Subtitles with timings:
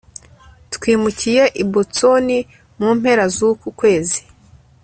[0.75, 2.27] twimukiye i boston
[2.79, 4.19] mu mpera zuku kwezi